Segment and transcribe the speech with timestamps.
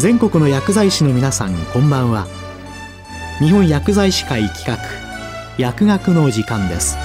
[0.00, 2.26] 全国の薬剤師の皆さんこんばんは。
[3.38, 4.78] 日本薬剤師会企画
[5.58, 6.96] 薬学の時間です。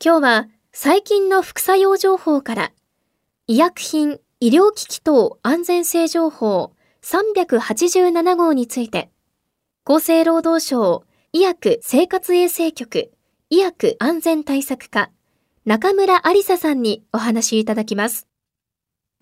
[0.00, 2.70] 今日は最近の副作用情報から
[3.48, 9.10] 医薬品医療機器等安全性情報387号について
[9.90, 11.02] 厚生労働省
[11.32, 13.10] 医薬生活衛生局
[13.48, 15.08] 医薬安全対策課
[15.64, 18.26] 中村ありささんにお話しいただきます。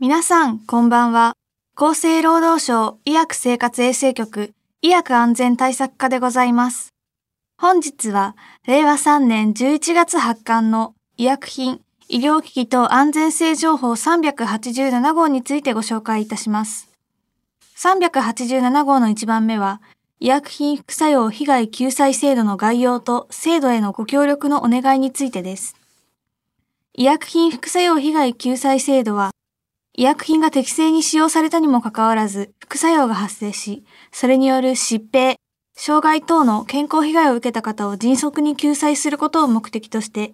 [0.00, 1.36] 皆さん、こんばんは。
[1.76, 6.94] 厚生労働省医薬生活衛生局医薬安全対策課でございます。
[7.56, 8.34] 本日は、
[8.66, 16.90] 令和3年11月発刊の医薬品、医療機器等安全性情報387号についてご紹介いたします。
[17.76, 19.80] 387号の1番目は、
[20.18, 25.76] 医薬品副作用被害救済制度の概要と制度へのご協力のお願いについてです。
[26.94, 29.32] 医薬品副作用被害救済制度は、
[29.94, 35.36] 医薬品が適正に使用されたにもかかわらず副作用が発生し、それによる疾病、
[35.76, 40.32] 障害等の健康被害を受けた方を迅速に救済することを目的として、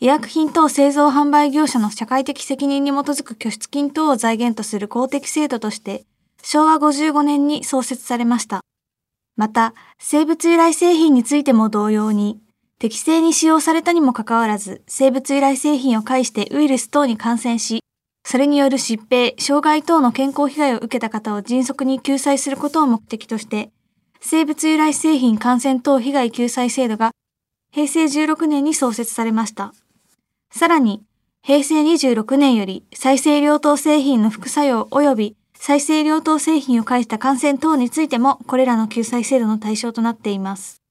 [0.00, 6.04] 医薬品等製造販売業者の社会的責任に基づく拠出金等を財源とする公的制度として、
[6.42, 8.60] 昭和55年に創設されました。
[9.36, 12.40] また、生物由来製品についても同様に、
[12.78, 17.80] 適正に使用されたにもかかわらず、生物由来製品を介してウイルス等に感染し、
[18.26, 23.70] それによる疾病、障害等の健康被害を受けた方を迅速に救済することを目的として、
[24.20, 27.10] 生物由来製品感染等被害救済制度が
[27.72, 29.74] 平成16年に創設されました。
[30.52, 31.02] さらに、
[31.42, 40.82] 平成26年より再生療等製品の副作用及び再生療等製品を介した感染等についてもこれらの救済制度の対象となっています。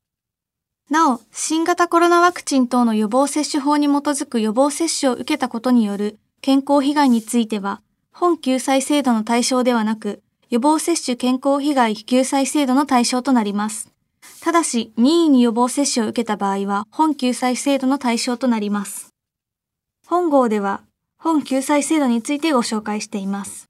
[0.89, 13.91] なお、新型コロナワクチン等の予防接種法に基づく予防接種を受けたことによる健康被害については、本救済制度の対象ではなく、予防接種健康被害救済制度の対象となります。
[14.41, 19.13] ただし、任意に予防接種を受けた場合は、本救済制度の対象となります。
[20.07, 20.81] 本号では、
[21.19, 23.69] 本救済制度についてご紹介しています。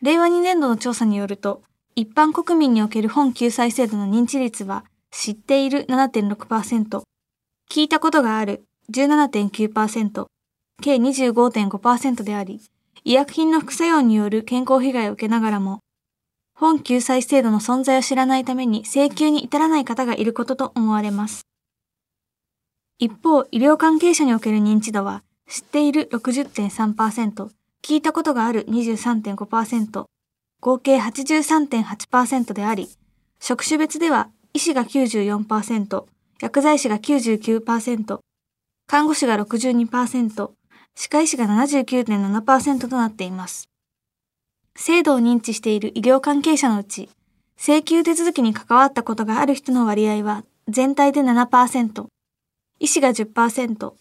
[0.00, 1.62] 令和2年度の調査によると、
[1.96, 7.02] 一般国民における本救済制度の認知率は、知っている7.6%、
[7.70, 10.26] 聞いたことがある17.9%、
[10.80, 12.60] 計25.5%であり、
[13.02, 15.80] 医薬品の副作用による健康被害を受けながらも、
[16.54, 21.42] 本救済制度の存在を知らないために請求に至らない方がいることと思われます。
[22.98, 30.04] 一方、医療関係者における認知度は、知っている60.3%、聞いたことがある23.5%、
[30.60, 32.88] 合計83.8%であり、
[33.40, 36.04] 職種別では医師が94%、
[36.40, 38.18] 薬剤師が99%、
[38.86, 40.50] 看護師が62%、
[40.94, 43.68] 歯科医師が79.7%となっています。
[44.76, 47.08] 制度を認知している医療関係者のうち、
[47.56, 52.06] 請求手続きに関わったことがある人の割合は全体で7%、
[52.78, 53.92] 医師が10%、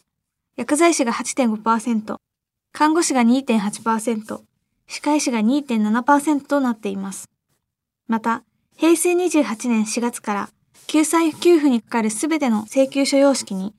[0.55, 2.17] 薬剤師が8.5%、
[2.77, 4.39] 看護師が2.8%、
[4.85, 7.27] 歯科医師が2.7%となっています。
[8.07, 8.43] また、
[8.75, 10.49] 平成28年4月から
[10.85, 13.73] 救済給付にかかるすべての請求書様式に、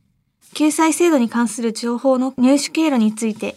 [0.53, 3.55] 救済制度に関する情報の入手経路について、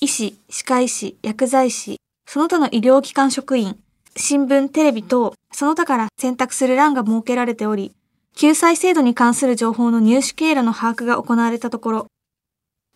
[0.00, 3.78] 医師、歯科医師、薬剤師、その他の医療機関職員、
[4.16, 7.92] 新聞、テレビ等、その他から選択する欄が設けられており、
[8.34, 12.06] 救済制度に関する情報の入手経路の把握が行われたところ、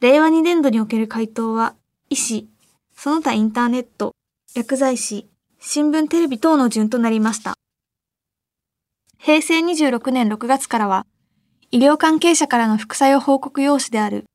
[0.00, 1.75] 令和2年度における回答は、
[2.09, 2.48] 医師、
[2.94, 4.14] その他インターネット、
[4.54, 5.26] 薬剤師、
[5.59, 7.54] 新聞テレビ等の順となりました。
[9.19, 11.04] 平成26年6月からは、
[11.72, 14.26] 医療関係者からの副作用報告用紙である、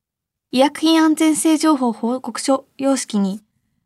[0.52, 3.40] 医薬品安全性情報報告書様式に、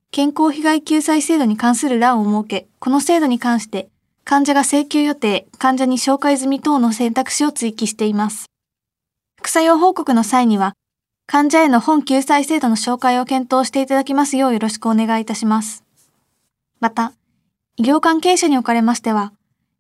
[0.09, 3.87] 健康被害救済制度に関する欄を設け、この制度に関して、
[4.23, 8.47] 患者が請求予定、患者に紹介済み等の選択肢を追記しています。
[9.39, 10.73] 副作用報告の際には、
[11.29, 15.83] 患者への本救済制度の紹介を検討していただきますようよろしくお願いいたします。
[16.79, 17.11] また、
[17.75, 19.33] 医療関係者におかれましては、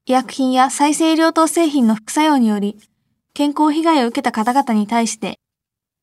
[0.05, 2.77] 医薬品や再生医療等製品の副作用により、
[3.33, 5.39] 健康被害を受けた方々に対して、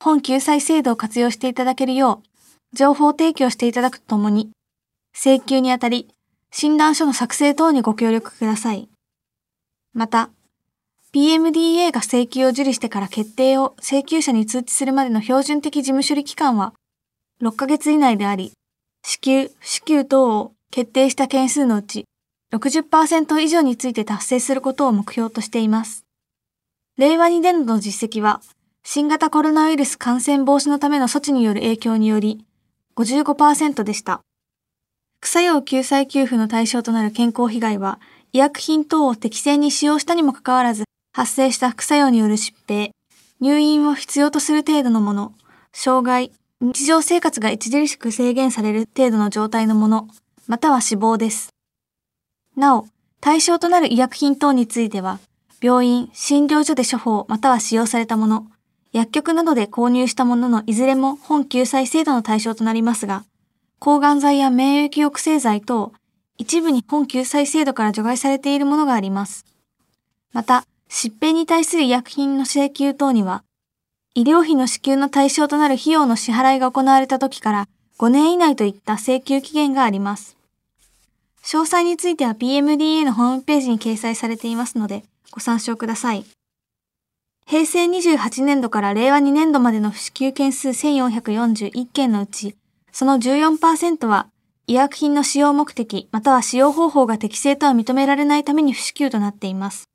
[0.02, 2.22] 本救済制度を活用していただけるよ
[2.72, 4.50] う、情報提供していただくとともに、
[5.14, 6.08] 請求にあたり、
[6.52, 8.88] 診断書の作成等にご協力ください。
[9.92, 10.30] また、
[11.14, 16.74] PMDA が請求を受理してから決定を請求者に通知するまでの標準的事務処理期間は
[17.40, 18.50] 6ヶ月以内であり、
[19.06, 22.06] 支給、不支給等を決定した件数のうち
[22.52, 26.04] 60%以上について達成することを目標としています。
[26.98, 28.40] 令和2年度の実績は、
[28.82, 32.44] 新型コロナウイルス感染防止のための措置による影響により
[32.96, 34.20] 55%でした。
[35.20, 38.00] 副作用救済給付の対象となる健康被害は、
[38.32, 40.84] 医薬品等を適正に使用したにもかかわらず、
[41.16, 42.90] 発生した副作用による疾病、
[43.40, 45.32] 入院を必要とする程度のもの、
[45.72, 50.08] 障害、日常生活が著しく制限される程度の状態のもの、
[50.48, 51.50] または死亡です。
[52.56, 52.88] なお、
[53.20, 55.20] 対象となる医薬品等については、
[55.62, 58.48] 病院、診療所で処方または使用されたもの、
[58.90, 63.24] 薬局などで購入したもののいずれも本救済制度の対象となりますが、
[63.78, 65.92] 抗がん剤や免疫抑制剤等、
[66.38, 69.46] 一部に本救済制度から除外されているものがあります。
[70.32, 73.42] また、疾病に対する医薬品の請求等には、
[74.14, 77.68] 医療費の支給の対象となる費用の支払いが行われた時から
[77.98, 80.36] 5年以内といった請求期限があります。
[81.42, 85.02] 詳細については PMDA のホームページに掲載されていますので、
[85.32, 86.24] ご参照ください。
[87.44, 92.54] 平成28年度から令和2年度までの不支給件数1441件のうち、
[92.92, 94.28] その14%は
[94.68, 99.88] 医薬品の使用目的または使用方法が適正とは認められないために不支給となっています。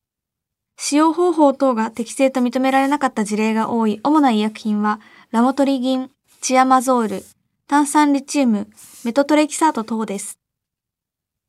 [0.82, 6.10] 使用方法等が適正と認められなかった事例が多い主な医薬品は、ラモトリギン、
[6.40, 7.26] チアマゾール、
[7.68, 8.70] 炭酸リチウム、
[9.04, 10.40] メトトレキサート等です。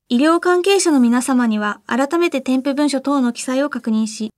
[0.08, 4.32] 医療関係者の皆様には、改めて添付文書等の記載を確認し、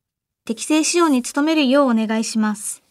[0.45, 2.83] 適正使用に努めるようお願いします。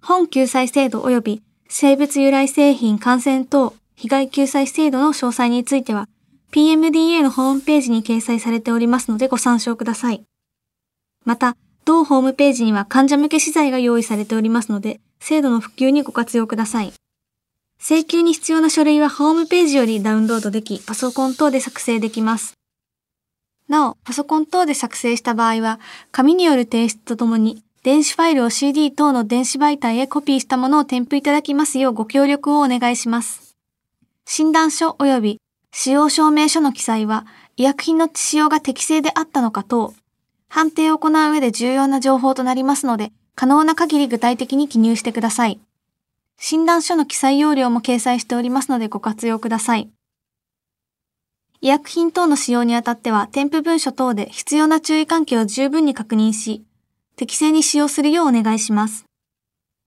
[0.00, 6.08] 本救済制度及び生物由来製品感染等被害救済制度の詳細については、
[6.52, 10.24] PMDA のホームページに掲載されておりますのでご参照ください。
[11.24, 16.92] また、同ホームページには患者向け資材が用意されておりますので、制度の普及にご活用ください。
[17.78, 22.54] 請求に必要な書類はホームページよりダウンロードでき、パソコン等で作成できます。
[23.68, 25.80] なお、パソコン等で作成した場合は、
[26.12, 33.54] 紙による提出とともに、電子ファイルを CD 等の電子媒体へコピーしたものを添付いただきますようご協力をお願いします。
[34.26, 39.94] 診断書及び使用証明書の記載は、医薬品の使用が適正であったのか等、
[40.54, 45.60] 判定を行う上で重要な情報となりますので、可能な限り具体的に記入してください。
[46.38, 49.90] 診断書の記載要領も掲載しておりますのでご活用ください。
[51.60, 56.62] 医薬品等の使用にあたっては、添付文書等で必要な注意喚起を十分に確認し、
[57.16, 59.06] 適正に使用するようお願いします。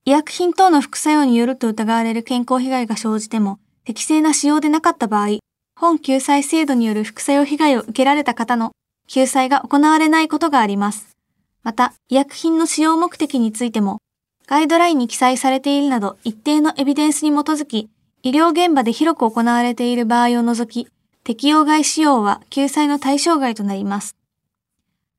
[0.04, 5.38] 医薬品等の副作用によると疑われる健康被害が生じても、適正な使用でなかった場合、
[5.80, 8.72] 本救済制度による副作用被害を受けられた方の
[9.08, 11.16] 救済が行われないことがあります。
[11.64, 13.98] また、医薬品の使用目的についても、
[14.46, 17.90] ガイドラインに記載されているなど一定のエビデンスに基づき、
[18.22, 20.90] 医療現場で広く行われている場合を除き、
[21.24, 24.16] 適用外使用は救済の対象外となります。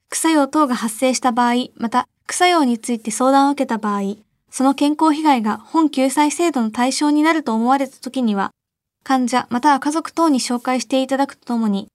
[0.07, 4.17] 副作用等が発生した場合、また副作用について相談を受けた場合、
[4.51, 8.51] その健康被害が本救済制度の対象になると思われたときには、
[9.03, 11.87] 患者または家族等に紹介していただくとともに、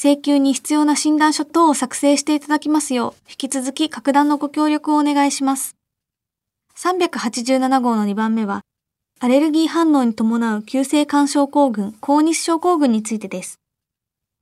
[0.00, 5.74] 請求に必要な診断書等を作成していただきますよう、引き続き格段のご協力をお願いします。
[6.76, 8.60] 387号の2番目は、
[9.18, 13.58] アレルギー反応に伴う急性肝症候群、高日症候群についてです。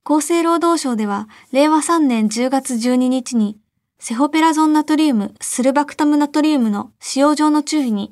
[0.05, 3.57] 厚生労働省では、令和3年10月12日に、
[3.97, 8.11] セホペラゾンナトリウム、スルバクタムナトリウムの使用上の注意に、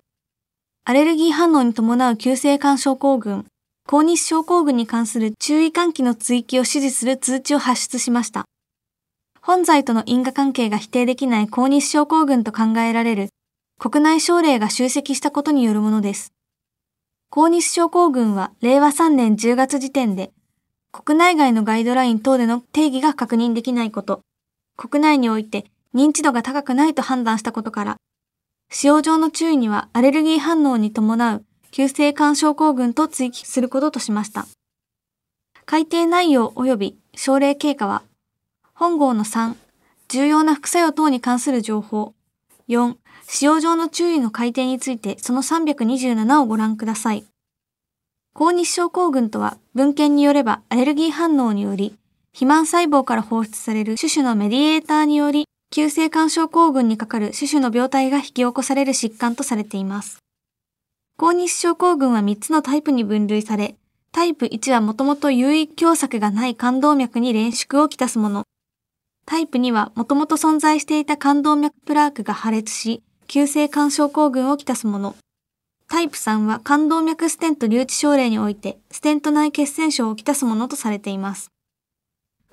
[0.83, 3.45] アレルギー反応に伴う急性肝症候群、
[3.87, 8.45] 高日症候群に関する注意喚起の追記を指示する通知を発出しました。
[9.41, 13.29] 本罪との因果関係が否定できない高日症候群と考えられる
[13.77, 16.33] 国内症例が集積したことによるものです。
[17.29, 20.31] 高日症候群は令和3年10月時点で
[20.91, 24.21] 国内外のガイドライン等での定義が確認できないこと、
[24.77, 27.97] 国内において認知度が高くないと判断したことから、
[28.71, 34.47] 使用上の注意にはアレルギー反応に伴う急性肝症候群と追記することとしました。
[35.65, 38.03] 改定内容及び症例経過は、
[38.73, 39.55] 本号の3、
[40.07, 42.13] 重要な副作用等に関する情報、
[42.69, 42.95] 4、
[43.27, 47.25] 使用上の注意の改定についてその327をご覧ください。
[48.33, 51.97] 高日症候群とは文献によればアレルギー反応により、
[52.31, 60.19] 肥満細胞から放出される種々のメディエーターにより、急性肝症候群にかかる種々の病態が引き起こされる疾患とされています。
[61.17, 63.75] 高日症候群は3つのタイプに分類され、
[64.11, 68.43] タイプ1はもともと有意狭窄がない冠動脈に連縮をきたすもの。
[69.25, 75.15] タイプ2はもともと存在していた冠動脈プラークが破裂し、急性肝症候群をきたすもの。
[75.87, 81.49] タイプ3は冠動脈ステント留置症例において、ステント内血栓症をきたすものとされています。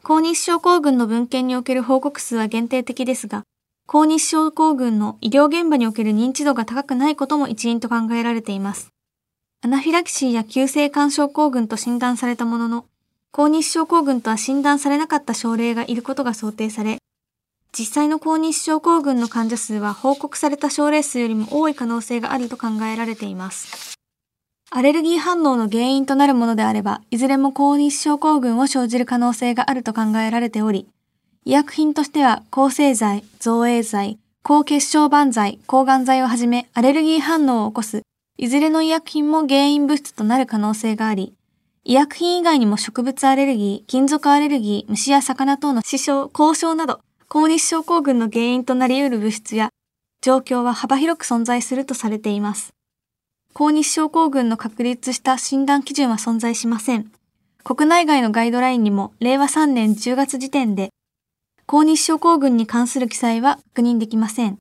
[0.05, 3.43] 高日症候群の文献における報告数は限定的ですが、
[3.87, 8.89] 高日症候群の医療現場における認知度が高くないことも一因と考えられています。
[9.61, 12.87] アナフィラキシーや急性肝症候群と診断されたものの、
[13.31, 16.99] 高日症候群とは診断されなかった症例がいることが想定され、
[17.77, 23.97] 実際の高日症候群の患者数は報告された症例数よりも多い可能性があると考えられています。
[24.71, 30.89] アレルギー反応の原因となるものであれば、いずれも高日症候群を生じる可能性があると考えられており、
[31.45, 38.03] 医薬品としては抗生剤、造影剤、抗血小板剤、抗がん剤をはじめアレルギー反応を起こす
[38.39, 41.35] いずれの医薬品も原因物質となる可能性があり、
[41.83, 49.71] 医薬品以外にも植物アレルギー、金属アレルギー、虫や魚等の死傷、交渉など、高日症候群の原因となり得る物質や
[50.21, 52.73] 状況は幅広く存在するとされています。
[53.53, 57.11] 高日症候群の確立した診断基準は存在しません。
[57.65, 60.91] 国内外のガイドラインにも令和3年10月時点で
[61.67, 64.59] 高日症候群に関する記載は確認できません。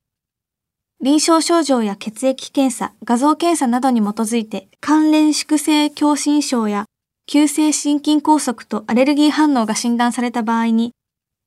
[1.00, 6.84] 臨床症状や血液検査、画像検査などに基づいて関連縮性狭心症や
[7.26, 10.92] 急性心筋梗塞とアレルギー反応が診断された場合に、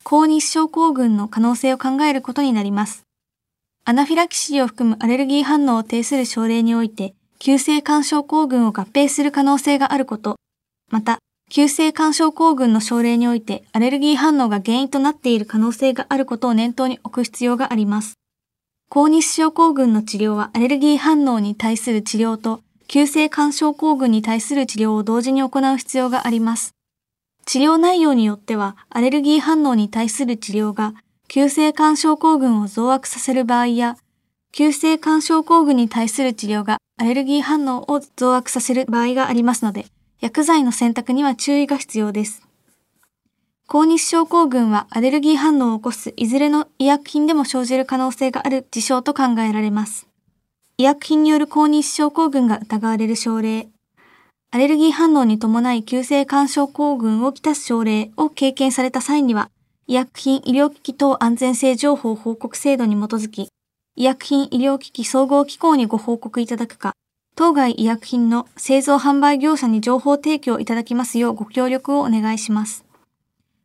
[0.04, 3.04] 高日症候群の可能性を考えることになります。
[3.86, 10.38] アナフィラキシーを含むアレルギー反応を呈する症例において、急性肝症候群を合併する可能性があること、
[10.92, 18.16] また、急性肝症候群の症例においてアレルギー反応が原因となっている可能性があることを念頭に置く必要があります。
[18.90, 26.72] 高日症候群の治療はアレルギー反応に対する治療と急性肝症候群に対する治療を同時に行う必要があります。
[27.46, 30.94] 治療内容によってはアレルギー反応に対する治療が
[31.28, 33.98] 急性肝症候群を増悪させる場合や
[34.52, 39.86] 急性肝症候群に対する治療がアレルギー反応を増悪させる場合がありますので、
[40.26, 42.42] 薬剤の選択には注意が必要です。
[43.68, 50.08] 高日症候群はアレルギー反応を起こすいずれの医薬品でも生じる可能性がある事象と考えられます。
[50.80, 53.68] 医薬品による高日症候群が疑われる症例、
[54.50, 59.52] アレルギー反応に伴い急性肝症候群をきたす症例を経験された際には、
[59.86, 63.50] 医薬品医療機器等安全性情報報告制度に基づき、
[63.96, 66.95] 医薬品医療機器総合機構にご報告いただくか、
[67.38, 72.86] 当該医薬品の製造販売業者に情報提供いただきますようご協力をお願いします。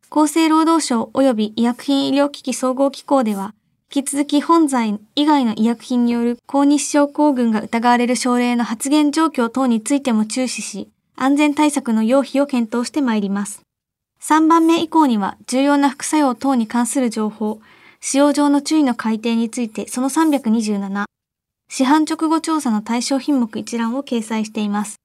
[0.09, 3.53] 厚生労働省及び医薬品医療機器総合機構では、
[3.95, 13.61] 引き続き本剤以外の医薬品による高日症候群が疑われる症例の発現状況等についても注視し、安全対策の要否を検討してまいります。
[14.21, 17.61] 3番目以降には重要な副作用等に関する情報、
[18.01, 21.05] 使用上の注意の改定についてその327、
[21.73, 24.97] 市販直後調査の対象品目一覧を掲載しています。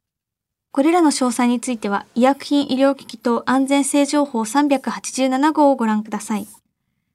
[0.72, 6.48] これらの詳細については、医薬品医療機器等安全性情報387号をご覧ください。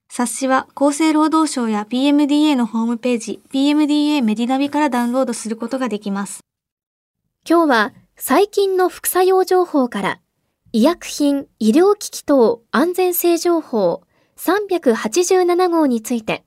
[0.08, 6.40] 冊子は厚生労働省や PMDA のホームページ、PMDA メディナビからダウンロードすることができます。
[7.46, 10.20] 今日は最近の副作用情報から、
[10.72, 14.02] 医薬品医療機器等安全性情報
[14.38, 16.42] 387号について、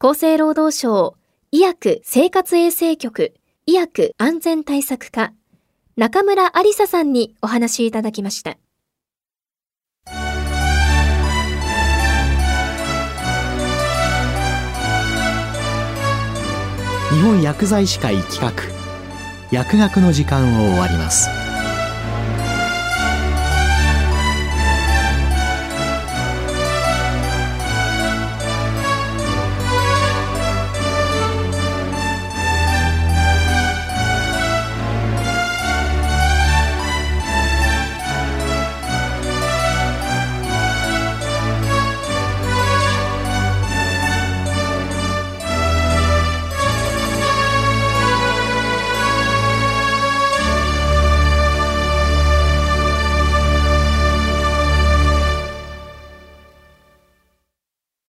[0.00, 1.14] 厚生労働省
[1.52, 3.34] 医薬生活衛生局
[3.66, 5.32] 医薬安全対策課
[5.96, 8.56] 中村ありささんにお話いただきました。
[17.12, 18.52] 日本薬剤師会企画
[19.50, 21.39] 薬学の時間を終わります